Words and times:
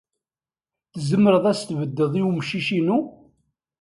Tzemreḍ 0.93 1.45
ad 1.47 1.51
as-tbeddeḍ 1.55 2.13
i 2.21 2.23
wemcic-inu? 2.25 2.99